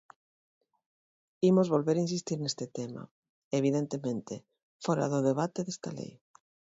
[1.49, 3.03] Imos volver insistir neste tema,
[3.59, 4.35] evidentemente,
[4.83, 6.11] fóra do debate desta lei.